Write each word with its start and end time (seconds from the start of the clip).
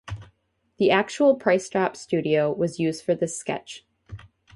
The 0.79 0.89
actual 0.89 1.35
Price 1.35 1.69
Drop 1.69 1.95
studio 1.95 2.51
was 2.51 2.79
used 2.79 3.05
for 3.05 3.13
this 3.13 3.37
sketch. 3.37 3.85